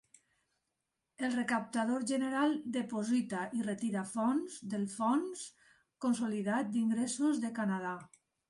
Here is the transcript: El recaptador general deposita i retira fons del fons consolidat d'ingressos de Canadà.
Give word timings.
El 1.27 1.33
recaptador 1.35 2.07
general 2.13 2.55
deposita 2.79 3.43
i 3.59 3.63
retira 3.69 4.05
fons 4.15 4.57
del 4.75 4.89
fons 4.97 5.47
consolidat 6.07 6.73
d'ingressos 6.75 7.45
de 7.47 7.57
Canadà. 7.63 7.97